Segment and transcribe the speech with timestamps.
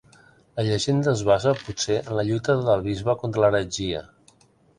[0.59, 4.03] La llegenda es basa, potser, en la lluita del bisbe contra l'heretgia.